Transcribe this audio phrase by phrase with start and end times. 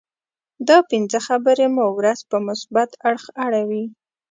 [0.67, 3.85] دا پنځه خبرې مو ورځ په مثبت اړخ اړوي.